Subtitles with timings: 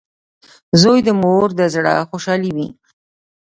[0.81, 2.67] •زوی د مور د زړۀ خوشحالي وي.